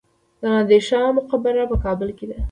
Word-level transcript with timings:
د 0.39 0.43
نادر 0.53 0.81
شاه 0.89 1.09
مقبره 1.17 1.63
په 1.71 1.77
کابل 1.85 2.09
کې 2.17 2.25
ده 2.29 2.37